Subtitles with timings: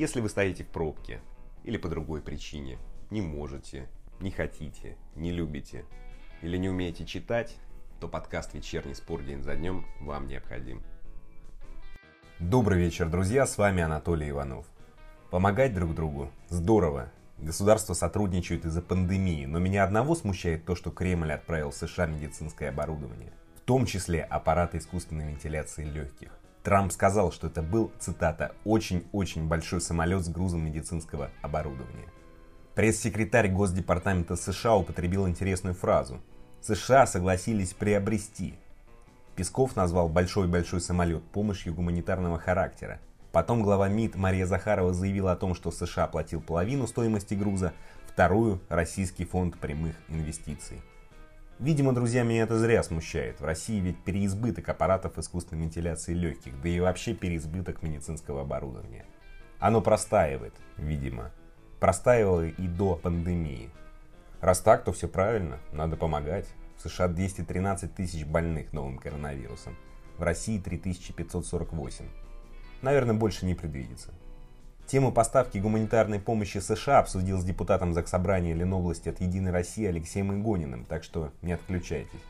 [0.00, 1.20] Если вы стоите в пробке
[1.62, 2.78] или по другой причине,
[3.10, 3.86] не можете,
[4.18, 5.84] не хотите, не любите
[6.40, 7.54] или не умеете читать,
[8.00, 10.82] то подкаст «Вечерний спор день за днем» вам необходим.
[12.38, 14.64] Добрый вечер, друзья, с вами Анатолий Иванов.
[15.30, 17.12] Помогать друг другу здорово.
[17.36, 22.70] Государства сотрудничают из-за пандемии, но меня одного смущает то, что Кремль отправил в США медицинское
[22.70, 26.39] оборудование, в том числе аппараты искусственной вентиляции легких.
[26.62, 32.08] Трамп сказал, что это был, цитата, «очень-очень большой самолет с грузом медицинского оборудования».
[32.74, 36.20] Пресс-секретарь Госдепартамента США употребил интересную фразу.
[36.60, 38.54] США согласились приобрести.
[39.36, 43.00] Песков назвал большой-большой самолет помощью гуманитарного характера.
[43.32, 47.72] Потом глава МИД Мария Захарова заявила о том, что США платил половину стоимости груза,
[48.06, 50.82] вторую– Российский фонд прямых инвестиций.
[51.60, 53.38] Видимо, друзья, меня это зря смущает.
[53.38, 59.04] В России ведь переизбыток аппаратов искусственной вентиляции легких, да и вообще переизбыток медицинского оборудования.
[59.58, 61.32] Оно простаивает, видимо.
[61.78, 63.68] Простаивало и до пандемии.
[64.40, 66.46] Раз так, то все правильно, надо помогать.
[66.78, 69.76] В США 213 тысяч больных новым коронавирусом.
[70.16, 72.06] В России 3548.
[72.80, 74.14] Наверное, больше не предвидится.
[74.90, 80.84] Тему поставки гуманитарной помощи США обсудил с депутатом Заксобрания Ленобласти от «Единой России» Алексеем Игониным,
[80.84, 82.24] так что не отключайтесь.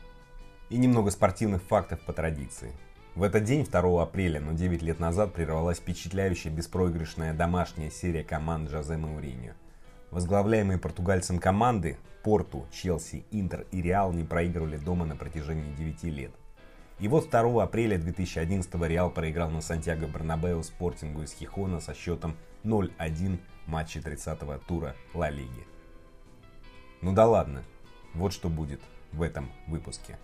[0.69, 2.71] И немного спортивных фактов по традиции.
[3.15, 8.69] В этот день, 2 апреля, но 9 лет назад, прервалась впечатляющая беспроигрышная домашняя серия команд
[8.69, 9.53] Жозе Мауриньо.
[10.11, 16.31] Возглавляемые португальцем команды Порту, Челси, Интер и Реал не проигрывали дома на протяжении 9 лет.
[16.99, 22.35] И вот 2 апреля 2011 Реал проиграл на Сантьяго Барнабео спортингу из Хихона со счетом
[22.63, 25.65] 0-1 матче 30-го тура Ла Лиги.
[27.01, 27.63] Ну да ладно,
[28.13, 28.81] вот что будет
[29.11, 30.17] в этом выпуске.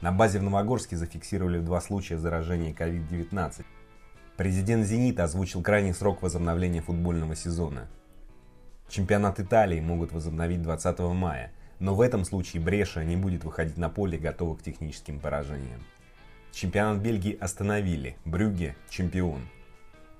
[0.00, 3.64] На базе в Новогорске зафиксировали два случая заражения COVID-19.
[4.36, 7.86] Президент «Зенита» озвучил крайний срок возобновления футбольного сезона.
[8.88, 13.88] Чемпионат Италии могут возобновить 20 мая, но в этом случае Бреша не будет выходить на
[13.88, 15.80] поле, готовых к техническим поражениям.
[16.50, 19.42] Чемпионат Бельгии остановили, Брюгге– чемпион–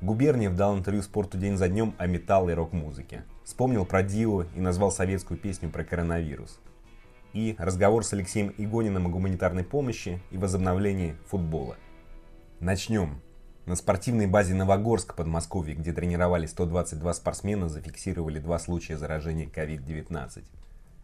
[0.02, 3.22] Губерниев дал интервью спорту день за днем о металл и рок-музыке.
[3.44, 6.58] Вспомнил про Дио и назвал советскую песню про коронавирус.
[7.32, 11.76] И разговор с Алексеем Игониным о гуманитарной помощи и возобновлении футбола.
[12.58, 13.22] Начнем.
[13.64, 20.42] На спортивной базе Новогорск, Подмосковье, где тренировались 122 спортсмена, зафиксировали два случая заражения COVID-19.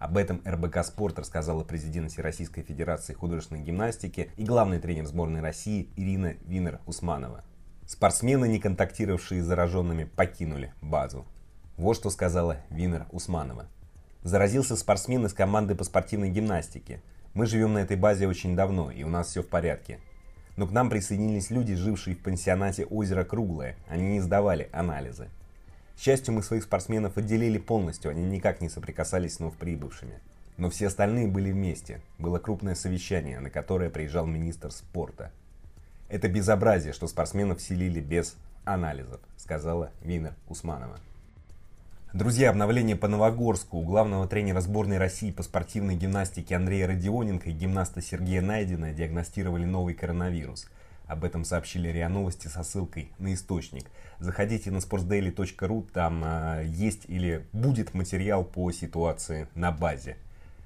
[0.00, 5.88] Об этом РБК «Спорт» рассказала президент Всероссийской Федерации художественной гимнастики и главный тренер сборной России
[5.94, 7.44] Ирина Винер-Усманова.
[7.88, 11.24] Спортсмены, не контактировавшие с зараженными, покинули базу.
[11.78, 13.66] Вот что сказала Винер Усманова.
[14.22, 17.00] Заразился спортсмен из команды по спортивной гимнастике.
[17.32, 20.00] Мы живем на этой базе очень давно, и у нас все в порядке.
[20.58, 23.74] Но к нам присоединились люди, жившие в пансионате «Озеро Круглое».
[23.88, 25.30] Они не сдавали анализы.
[25.96, 30.20] К счастью, мы своих спортсменов отделили полностью, они никак не соприкасались с новоприбывшими.
[30.58, 32.02] Но все остальные были вместе.
[32.18, 35.32] Было крупное совещание, на которое приезжал министр спорта.
[36.08, 40.98] Это безобразие, что спортсменов селили без анализов, сказала Вина Усманова.
[42.14, 43.76] Друзья, обновление по Новогорску.
[43.76, 49.66] У главного тренера сборной России по спортивной гимнастике Андрея Родионенко и гимнаста Сергея Найдина диагностировали
[49.66, 50.70] новый коронавирус.
[51.06, 53.84] Об этом сообщили РИА Новости со ссылкой на источник.
[54.18, 60.16] Заходите на sportsdaily.ru, там э, есть или будет материал по ситуации на базе.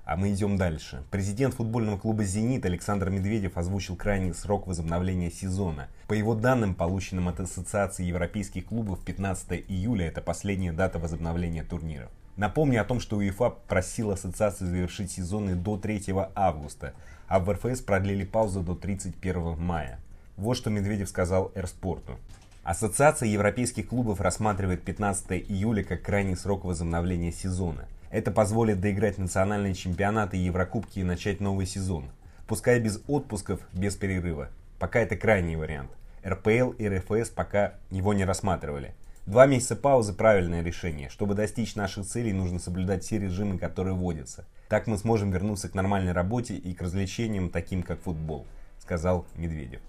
[0.04, 1.04] А мы идем дальше.
[1.12, 5.86] Президент футбольного клуба «Зенит» Александр Медведев озвучил крайний срок возобновления сезона.
[6.08, 12.10] По его данным, полученным от Ассоциации европейских клубов, 15 июля– это последняя дата возобновления турниров.
[12.36, 16.02] Напомню о том, что УЕФА просил ассоциацию завершить сезоны до 3
[16.34, 16.94] августа,
[17.28, 20.00] а в РФС продлили паузу до 31 мая.
[20.36, 22.18] Вот что Медведев сказал Эрспорту.
[22.64, 29.74] Ассоциация европейских клубов рассматривает 15 июля как крайний срок возобновления сезона– это позволит доиграть национальные
[29.74, 32.10] чемпионаты и Еврокубки и начать новый сезон.
[32.46, 34.50] Пускай без отпусков, без перерыва.
[34.78, 35.90] Пока это крайний вариант.
[36.24, 38.94] РПЛ и РФС пока его не рассматривали.
[39.26, 41.08] Два месяца паузы– правильное решение.
[41.08, 44.44] Чтобы достичь наших целей, нужно соблюдать все режимы, которые вводятся.
[44.68, 48.46] Так мы сможем вернуться к нормальной работе и к развлечениям, таким как футбол,
[48.78, 49.80] сказал Медведев.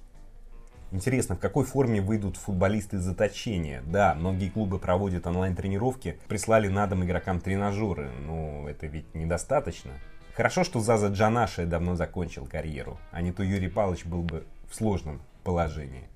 [0.94, 3.82] Интересно, в какой форме выйдут футболисты из заточения?
[3.88, 9.90] Да, многие клубы проводят онлайн-тренировки, прислали на дом игрокам тренажеры, но это ведь недостаточно.
[10.36, 14.76] Хорошо, что Заза Джанаши давно закончил карьеру, а не то Юрий Павлович был бы в
[14.76, 16.08] сложном положении.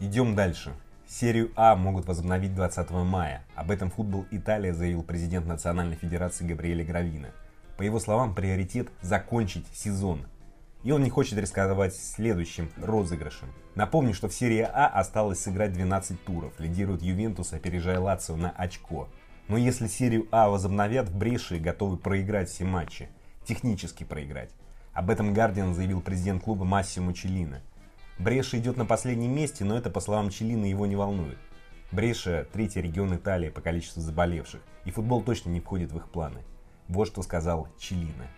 [0.00, 0.72] Идем дальше.
[1.06, 3.44] Серию А могут возобновить 20 мая.
[3.54, 7.28] Об этом футбол Италия заявил президент Национальной Федерации Габриэле Гравина.
[7.76, 10.26] По его словам, приоритет– закончить сезон.
[10.84, 13.48] И он не хочет рисковать следующим розыгрышем.
[13.74, 16.52] Напомню, что в серии А осталось сыграть 12 туров.
[16.60, 19.08] Лидирует Ювентус, опережая Лацио на очко.
[19.48, 23.08] Но если серию А возобновят, в Бреши готовы проиграть все матчи.
[23.46, 24.50] Технически проиграть.
[24.92, 27.62] Об этом Гардиан заявил президент клуба Массимо Челлино.
[28.18, 31.38] Бреша идет на последнем месте, но это, по словам Челлина, его не волнует.
[31.90, 36.42] Бреша– третий регион Италии по количеству заболевших, и футбол точно не входит в их планы.
[36.88, 38.28] Вот что сказал Челлино.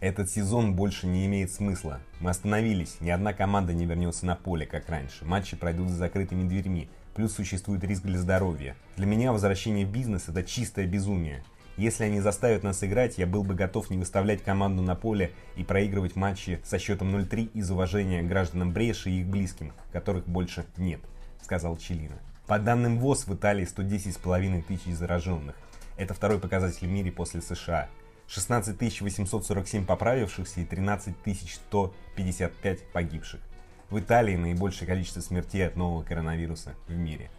[0.00, 1.98] Этот сезон больше не имеет смысла.
[2.20, 5.24] Мы остановились, ни одна команда не вернется на поле, как раньше.
[5.24, 8.76] Матчи пройдут за закрытыми дверьми, плюс существует риск для здоровья.
[8.96, 11.42] Для меня возвращение в бизнес– это чистое безумие.
[11.76, 15.64] Если они заставят нас играть, я был бы готов не выставлять команду на поле и
[15.64, 20.64] проигрывать матчи со счетом 0-3 из уважения к гражданам Бреши и их близким, которых больше
[20.76, 21.00] нет,
[21.42, 22.20] сказал Челина.
[22.46, 25.56] По данным ВОЗ, в Италии 110,5 тысяч зараженных.
[25.96, 27.88] Это второй показатель в мире после США.
[28.28, 33.40] 16 847 поправившихся и 13 155 погибших.
[33.88, 37.30] В Италии наибольшее количество смертей от нового коронавируса в мире.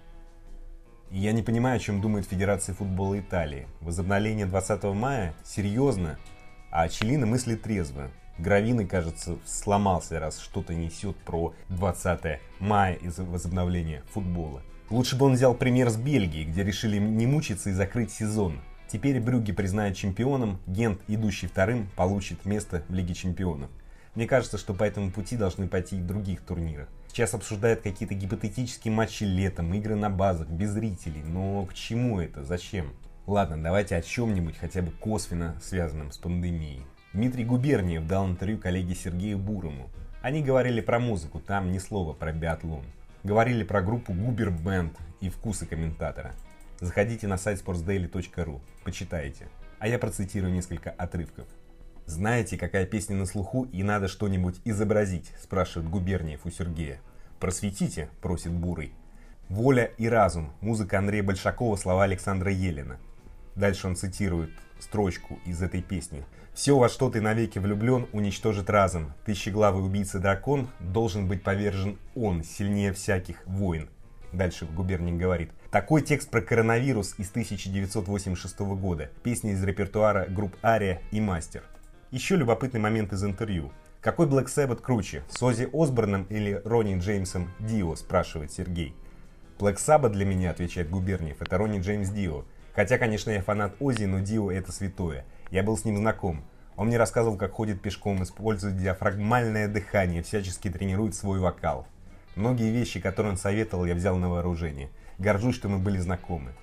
[1.12, 3.68] Я не понимаю, о чем думает Федерация футбола Италии.
[3.82, 5.36] Возобновление 20 мая?
[5.44, 6.18] Серьезно?
[6.72, 8.10] А Челина мыслит трезво.
[8.40, 14.64] Гравины, кажется, сломался, раз что-то несет про 20 мая из-за возобновления футбола.
[14.90, 18.60] Лучше бы он взял пример с Бельгии, где решили не мучиться и закрыть сезон.
[18.92, 23.70] Теперь Брюги признают чемпионом, Гент, идущий вторым, получит место в Лиге чемпионов.
[24.16, 26.88] Мне кажется, что по этому пути должны пойти и в других турнирах.
[27.08, 31.22] Сейчас обсуждают какие-то гипотетические матчи летом, игры на базах, без зрителей.
[31.22, 32.44] Но к чему это?
[32.44, 32.92] Зачем?
[33.28, 36.82] Ладно, давайте о чем-нибудь хотя бы косвенно связанном с пандемией.
[37.14, 39.92] Дмитрий Губерниев дал интервью коллеге Сергею Бурому.
[40.24, 42.84] Они говорили про музыку, там ни слова про биатлон.
[43.24, 46.34] Говорили про группу Губер Бенд и вкусы комментатора.
[46.82, 49.50] Заходите на сайт sportsdaily.ru, почитайте.
[49.80, 51.46] А я процитирую несколько отрывков.
[52.06, 57.02] «Знаете, какая песня на слуху и надо что-нибудь изобразить?»– спрашивает Губерниев у Сергея.
[57.40, 58.94] «Просветите»,– просит Бурый.
[59.50, 62.98] «Воля и разум»– музыка Андрея Большакова, слова Александра Елена.
[63.56, 66.24] Дальше он цитирует строчку из этой песни.
[66.54, 69.14] «Все, во что ты навеки влюблен, уничтожит разум.
[69.26, 73.90] Тысячеглавый убийца-дракон должен быть повержен он, сильнее всяких войн».
[74.32, 75.52] Дальше губерник говорит.
[75.72, 79.12] Такой текст про коронавирус из 1986 года.
[79.22, 81.62] Песня из репертуара групп Ария и Мастер.
[82.10, 83.72] Еще любопытный момент из интервью.
[84.02, 88.96] Какой Black Sabbath круче, с Оззи Осборном или Ронни Джеймсом Дио, спрашивает Сергей.
[89.60, 92.46] Black Sabbath для меня, отвечает Губерниев, это Ронни Джеймс Дио.
[92.74, 95.24] Хотя, конечно, я фанат Оззи, но Дио это святое.
[95.52, 96.44] Я был с ним знаком.
[96.78, 101.86] Он мне рассказывал, как ходит пешком, использует диафрагмальное дыхание, всячески тренирует свой вокал.
[102.36, 104.90] Многие вещи, которые он советовал, я взял на вооружение.
[105.20, 106.54] Горжусь, что мы были знакомы.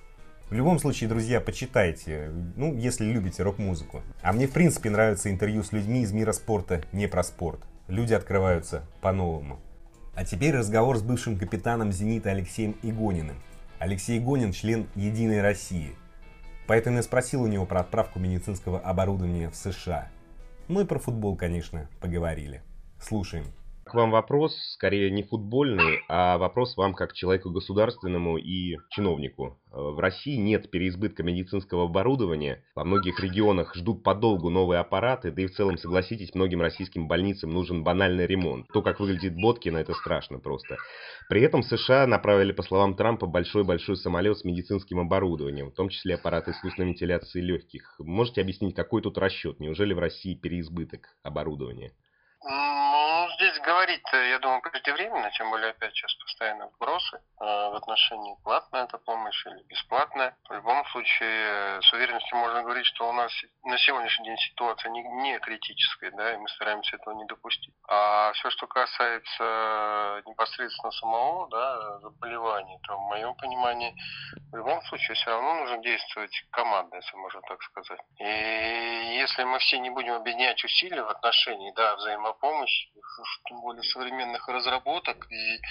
[0.49, 4.01] В любом случае, друзья, почитайте, ну, если любите рок-музыку.
[4.23, 7.59] А мне, в принципе, нравятся интервью с людьми из мира спорта, не про спорт.
[7.87, 9.59] Люди открываются по-новому.
[10.15, 13.37] А теперь разговор с бывшим капитаном «Зенита» Алексеем Игониным.
[13.77, 15.95] Алексей Игонин– член «Единой России».
[16.65, 20.09] Поэтому я спросил у него про отправку медицинского оборудования в США.
[20.67, 22.63] Ну и про футбол, конечно, поговорили.
[22.99, 23.45] Слушаем.
[23.87, 29.57] К вам вопрос, скорее не футбольный, а вопрос вам как человеку государственному и чиновнику.
[29.71, 32.65] Э, в России нет переизбытка медицинского оборудования.
[32.75, 37.51] Во многих регионах ждут подолгу новые аппараты, да и в целом, согласитесь, многим российским больницам
[37.51, 38.67] нужен банальный ремонт.
[38.73, 40.75] То, как выглядит Боткина, это страшно просто.
[41.29, 46.15] При этом США направили, по словам Трампа, большой-большой самолет с медицинским оборудованием, в том числе
[46.15, 47.95] аппараты искусственной вентиляции легких.
[47.99, 49.61] Можете объяснить, какой тут расчет?
[49.61, 51.93] Неужели в России переизбыток оборудования?
[53.35, 58.83] Здесь говорить я думаю, преждевременно, тем более опять сейчас постоянно вбросы э, в отношении платная
[58.83, 60.37] эта помощь или бесплатная.
[60.49, 63.31] В любом случае, с уверенностью можно говорить, что у нас
[63.63, 67.73] на сегодняшний день ситуация не, не критическая, да, и мы стараемся этого не допустить.
[67.87, 73.95] А все, что касается непосредственно самого, да, заболевания, то в моем понимании
[74.51, 77.99] в любом случае все равно нужно действовать командно, если можно так сказать.
[78.19, 82.89] И если мы все не будем объединять усилия в отношении, да, взаимопомощи,
[83.45, 85.61] тем более современных разработок и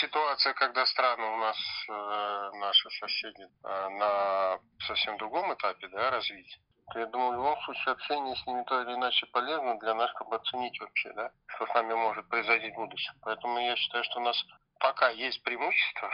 [0.00, 1.56] ситуация, когда страны у нас
[1.88, 6.60] э, наши соседи э, на совсем другом этапе да, развития,
[6.94, 10.36] я думаю, в любом случае общение с ними то или иначе полезно для нас, чтобы
[10.36, 13.12] оценить вообще, да, что с нами может произойти в будущем.
[13.22, 14.36] Поэтому я считаю, что у нас
[14.78, 16.10] пока есть преимущество,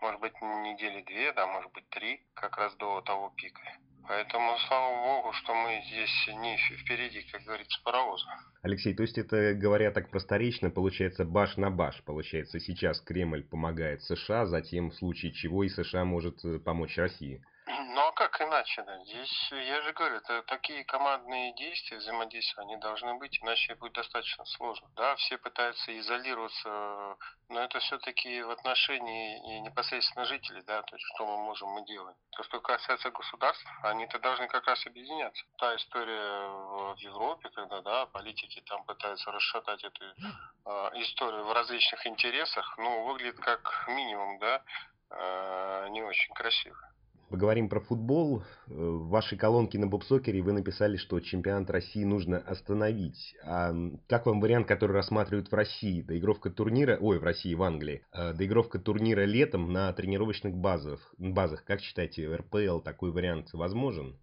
[0.00, 3.60] может быть, недели две, да, может быть, три, как раз до того пика.
[4.08, 8.24] Поэтому, слава богу, что мы здесь не впереди, как говорится, паровоза.
[8.62, 12.02] Алексей, то есть это, говоря так просторечно, получается баш на баш.
[12.04, 17.44] Получается, сейчас Кремль помогает США, затем в случае чего и США может э, помочь России.
[17.68, 18.98] Ну а как иначе, да?
[19.04, 24.44] Здесь, я же говорю, это такие командные действия, взаимодействия, они должны быть, иначе будет достаточно
[24.46, 24.88] сложно.
[24.96, 27.16] Да, все пытаются изолироваться,
[27.50, 31.84] но это все-таки в отношении и непосредственно жителей, да, то есть что мы можем мы
[31.84, 32.16] делаем.
[32.30, 35.44] То, что касается государств, они-то должны как раз объединяться.
[35.58, 42.06] Та история в Европе, когда, да, политики там пытаются расшатать эту э, историю в различных
[42.06, 44.62] интересах, ну, выглядит как минимум, да,
[45.10, 46.87] э, не очень красиво.
[47.30, 48.42] Поговорим про футбол.
[48.68, 53.34] Э, в вашей колонке на Бобсокере вы написали, что чемпионат России нужно остановить.
[53.44, 53.74] А
[54.06, 56.00] как вам вариант, который рассматривают в России?
[56.00, 58.02] Доигровка турнира, ой, в России, в Англии.
[58.12, 61.14] Э, доигровка турнира летом на тренировочных базах.
[61.18, 61.64] базах.
[61.64, 64.16] Как считаете, РПЛ такой вариант возможен?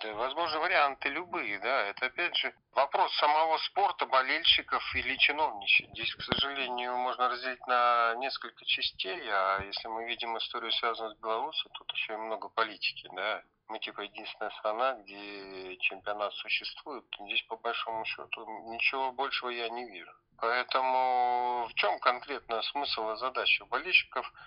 [0.00, 1.86] Да, возможно, варианты любые, да.
[1.86, 5.90] Это, опять же, вопрос самого спорта, болельщиков или чиновничьих.
[5.90, 11.18] Здесь, к сожалению, можно разделить на несколько частей, а если мы видим историю, связанную с
[11.18, 13.42] Беларусью, тут еще и много политики, да.
[13.68, 17.04] Мы, типа, единственная страна, где чемпионат существует.
[17.20, 20.12] Здесь, по большому счету, ничего большего я не вижу.
[20.40, 24.32] Поэтому в чем конкретно смысл и задача болельщиков–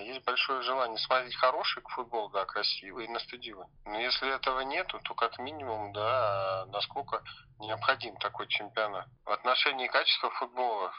[0.00, 3.70] есть большое желание смотреть хороший футбол, да, красивый на стадионе.
[3.84, 7.22] Но если этого нету, то как минимум, да, насколько
[7.58, 9.06] необходим такой чемпионат.
[9.24, 10.92] В отношении качества футбола,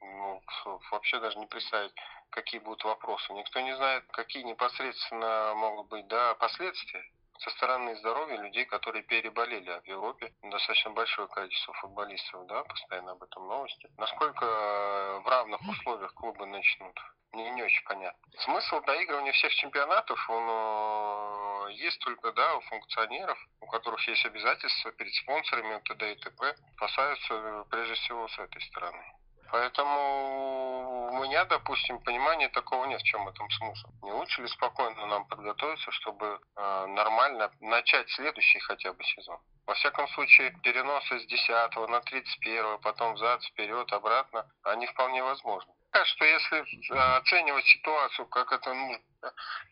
[0.00, 0.42] ну,
[0.90, 1.92] вообще даже не представить,
[2.30, 3.32] какие будут вопросы.
[3.34, 7.04] Никто не знает, какие непосредственно могут быть, да, последствия
[7.40, 9.70] со стороны здоровья людей, которые переболели.
[9.70, 13.90] А в Европе достаточно большое количество футболистов, да, постоянно об этом новости.
[13.96, 16.98] Насколько в равных условиях клубы начнут
[17.32, 18.20] мне не очень понятно.
[18.38, 24.90] Смысл доигрывания всех чемпионатов, он э, есть только да, у функционеров, у которых есть обязательства
[24.92, 26.12] перед спонсорами т.д.
[26.12, 26.54] и т.п.
[26.76, 29.04] Спасаются э, прежде всего с этой стороны.
[29.50, 33.88] Поэтому у меня, допустим, понимания такого нет, в чем этом смысл.
[34.02, 39.38] Не лучше ли спокойно нам подготовиться, чтобы э, нормально начать следующий хотя бы сезон?
[39.66, 45.72] Во всяком случае, переносы с 10 на 31, потом взад, вперед, обратно, они вполне возможны
[46.04, 49.02] что если э, оценивать ситуацию, как это нужно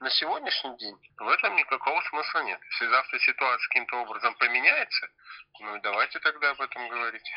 [0.00, 2.60] на сегодняшний день, в этом никакого смысла нет.
[2.70, 5.08] Если завтра ситуация каким-то образом поменяется,
[5.60, 7.32] ну давайте тогда об этом говорить.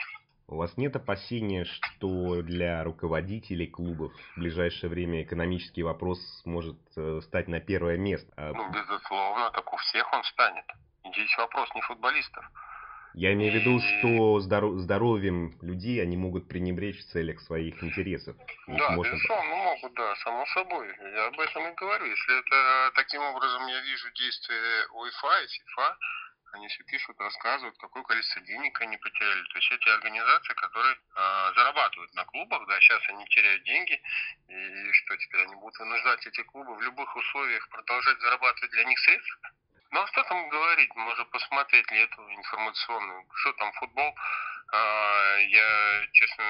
[0.51, 7.21] У вас нет опасения, что для руководителей клубов в ближайшее время экономический вопрос может э,
[7.23, 8.29] стать на первое место?
[8.35, 10.65] А ну, безусловно, так у всех он станет.
[11.05, 12.43] Здесь вопрос не футболистов.
[13.13, 18.35] Я имею в виду, что здоров, здоровьем людей они могут пренебречь в целях своих интересов.
[18.67, 19.13] да, можно...
[19.13, 20.87] безусловно, могут, да, само собой.
[20.99, 22.05] Я об этом и говорю.
[22.05, 25.97] Если это таким образом я вижу действия УЕФА и ФИФА,
[26.53, 29.43] они все пишут, рассказывают, какое количество денег они потеряли.
[29.43, 34.01] То есть эти организации, которые э, зарабатывают на клубах, да, сейчас они теряют деньги,
[34.47, 38.99] и что теперь они будут вынуждать эти клубы в любых условиях продолжать зарабатывать для них
[38.99, 39.51] средства?
[39.91, 40.95] Ну а что там говорить?
[40.95, 43.25] Можно посмотреть ли эту информационную.
[43.35, 44.15] Что там футбол?
[44.71, 46.43] А, я, честно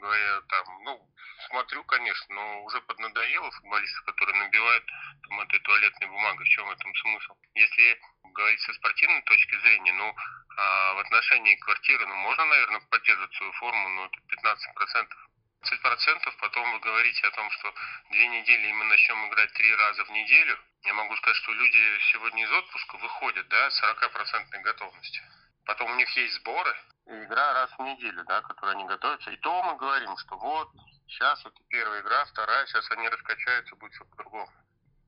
[0.00, 1.08] говоря, там, ну,
[1.48, 4.84] смотрю, конечно, но уже поднадоело футболистов, которые набивают
[5.28, 6.44] там этой туалетной бумагой.
[6.44, 7.36] В чем этом смысл?
[7.54, 8.00] Если
[8.38, 10.14] говорить со спортивной точки зрения, ну,
[10.56, 15.18] а в отношении квартиры, ну, можно, наверное, поддерживать свою форму, но это 15 процентов.
[15.62, 17.74] 20%, потом вы говорите о том, что
[18.10, 20.56] две недели и мы начнем играть три раза в неделю.
[20.84, 25.24] Я могу сказать, что люди сегодня из отпуска выходят, да, с 40% готовностью.
[25.66, 26.74] Потом у них есть сборы,
[27.06, 29.30] и игра раз в неделю, да, которой они готовятся.
[29.32, 30.70] И то мы говорим, что вот,
[31.08, 34.50] сейчас это первая игра, вторая, сейчас они раскачаются, будет все по-другому.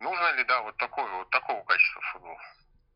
[0.00, 2.40] Нужно ли, да, вот такое, вот такого качества футбола?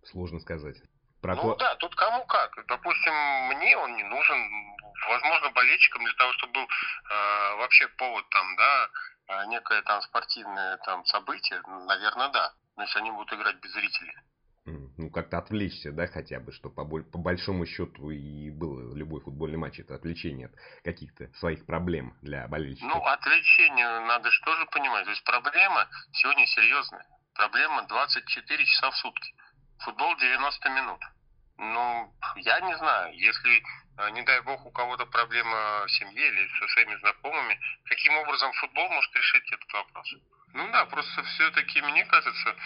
[0.07, 0.77] Сложно сказать.
[1.23, 2.53] Про ну да, тут кому как.
[2.67, 3.15] Допустим,
[3.49, 4.39] мне он не нужен,
[5.09, 8.91] возможно, болельщикам для того, чтобы был э, вообще повод там, да,
[9.29, 12.53] а, некое там спортивное там событие, наверное, да.
[12.77, 14.15] Но если они будут играть без зрителей.
[14.67, 19.59] Ну, как-то отвлечься, да, хотя бы, что по, по большому счету и был любой футбольный
[19.59, 22.89] матч, это отвлечение от каких-то своих проблем для болельщиков.
[22.89, 25.05] Ну, отвлечение надо же тоже понимать.
[25.05, 27.07] То есть проблема сегодня серьезная.
[27.35, 29.35] Проблема 24 часа в сутки.
[29.81, 31.01] Футбол 90 минут.
[31.59, 33.63] Ну, я не знаю, если,
[33.99, 38.53] э, не дай бог, у кого-то проблема в семье или со своими знакомыми, каким образом
[38.55, 40.15] футбол может решить этот вопрос?
[40.53, 42.57] Ну да, просто все-таки, мне кажется,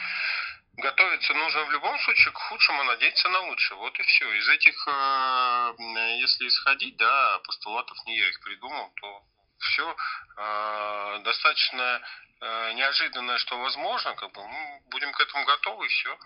[0.76, 3.78] готовиться нужно в любом случае к худшему, надеяться на лучшее.
[3.78, 4.32] Вот и все.
[4.32, 5.74] Из этих, э,
[6.20, 9.22] если исходить, да, постулатов не я их придумал, то
[9.58, 9.96] все
[10.36, 12.00] э, достаточно
[12.40, 16.16] неожиданное, что возможно, как бы мы будем к этому готовы и все.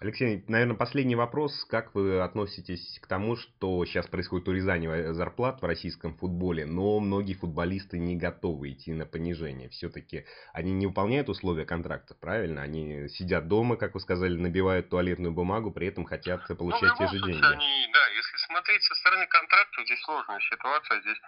[0.00, 1.64] Алексей, наверное, последний вопрос.
[1.64, 7.34] Как вы относитесь к тому, что сейчас происходит урезание зарплат в российском футболе, но многие
[7.34, 9.68] футболисты не готовы идти на понижение?
[9.68, 12.62] Все-таки они не выполняют условия контракта, правильно?
[12.62, 17.06] Они сидят дома, как вы сказали, набивают туалетную бумагу, при этом хотят ну, получать ну,
[17.06, 17.44] те же деньги.
[17.44, 21.20] Они, да, если смотреть со стороны контракта, здесь сложная ситуация, здесь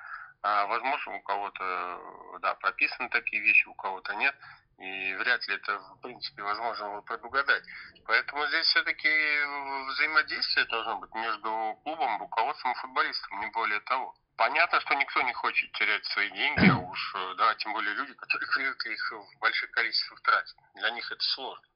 [0.46, 4.34] а, возможно, у кого-то, да, прописаны такие вещи, у кого-то нет.
[4.78, 7.64] И вряд ли это, в принципе, возможно предугадать.
[8.04, 9.08] Поэтому здесь все-таки
[9.88, 14.14] взаимодействие должно быть между клубом, руководством и футболистом, не более того.
[14.36, 18.48] Понятно, что никто не хочет терять свои деньги, а уж, да, тем более люди, которые
[18.54, 20.56] привыкли их в больших количествах тратить.
[20.76, 21.66] Для них это сложно.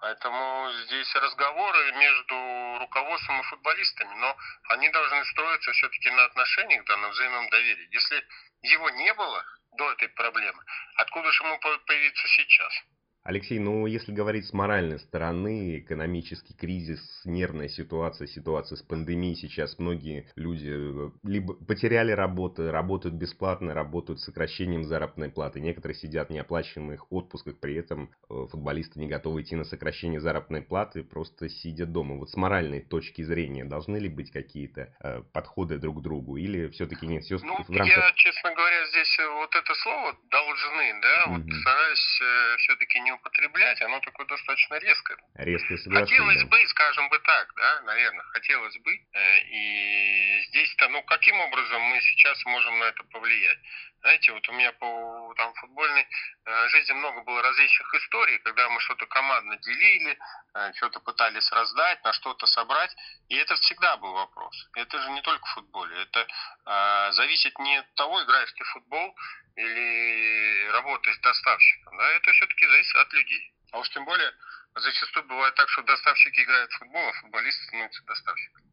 [0.00, 4.36] Поэтому здесь разговоры между руководством и футболистами, но
[4.70, 7.88] они должны строиться все-таки на отношениях, да, на взаимном доверии.
[7.92, 8.26] Если
[8.62, 9.44] его не было
[9.76, 10.64] до этой проблемы,
[10.96, 12.72] откуда же ему появиться сейчас?
[13.22, 19.78] Алексей, ну если говорить с моральной стороны, экономический кризис, нервная ситуация, ситуация с пандемией сейчас,
[19.78, 25.60] многие люди э, либо потеряли работы, работают бесплатно, работают с сокращением заработной платы.
[25.60, 30.62] Некоторые сидят в неоплачиваемых отпусках, при этом э, футболисты не готовы идти на сокращение заработной
[30.62, 32.16] платы, просто сидя дома.
[32.16, 36.68] Вот с моральной точки зрения должны ли быть какие-то э, подходы друг к другу или
[36.68, 37.24] все-таки нет?
[37.24, 37.86] Все ну, в рамках...
[37.86, 41.36] я, честно говоря, здесь э, вот это слово должны, да, mm-hmm.
[41.36, 45.16] вот стараюсь э, все-таки не не употреблять, оно такое достаточно резкое.
[45.36, 48.92] Резко Хотелось бы, скажем бы так, да, наверное, хотелось бы.
[49.12, 53.58] Э, и здесь-то, ну, каким образом мы сейчас можем на это повлиять?
[54.00, 56.06] Знаете, вот у меня по там, футбольной
[56.46, 60.18] э, жизни много было различных историй, когда мы что-то командно делили,
[60.54, 62.94] э, что-то пытались раздать, на что-то собрать.
[63.28, 64.68] И это всегда был вопрос.
[64.74, 66.02] Это же не только в футболе.
[66.02, 69.14] Это э, зависит не от того, играешь ты в футбол
[69.56, 71.96] или работаешь доставщиком.
[71.98, 72.10] Да?
[72.12, 73.52] Это все-таки зависит от людей.
[73.72, 74.32] А уж тем более,
[74.76, 78.69] зачастую бывает так, что доставщики играют в футбол, а футболисты становятся доставщиками.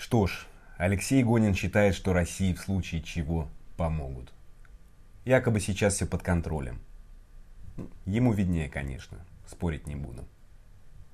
[0.00, 0.46] Что ж,
[0.78, 4.32] Алексей Гонин считает, что России в случае чего помогут.
[5.26, 6.80] Якобы сейчас все под контролем.
[8.06, 10.24] Ему виднее, конечно, спорить не буду.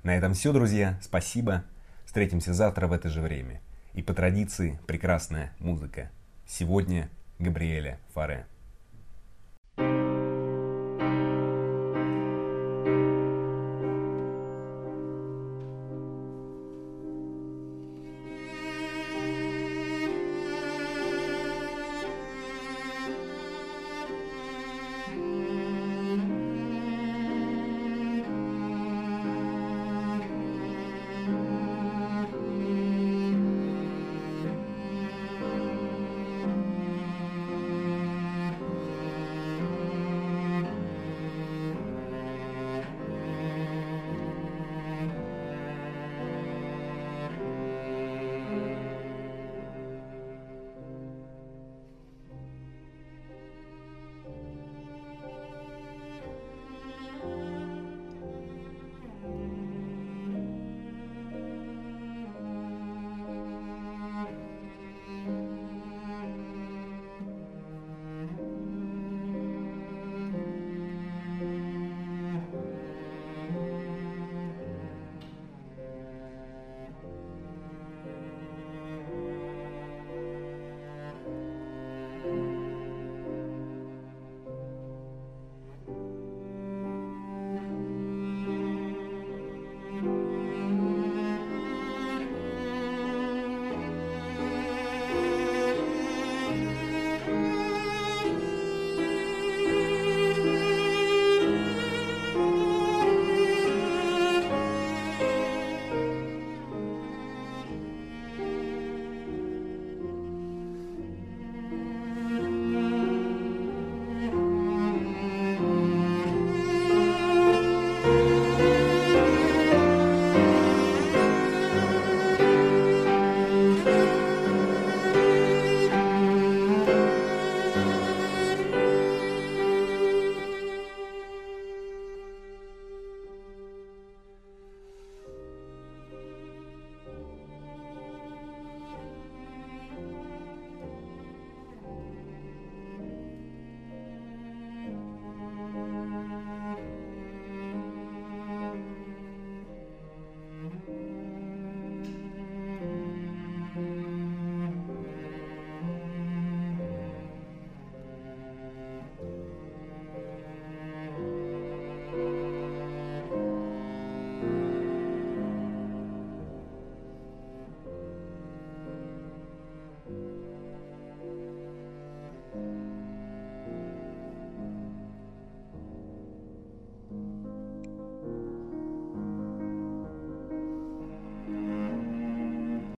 [0.04, 0.96] На этом все, друзья.
[1.02, 1.64] Спасибо.
[2.04, 3.60] Встретимся завтра в это же время.
[3.92, 6.08] И по традиции прекрасная музыка.
[6.46, 8.46] Сегодня Габриэля Фаре.